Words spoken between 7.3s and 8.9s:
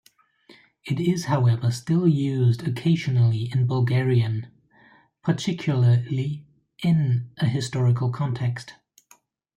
a historical context.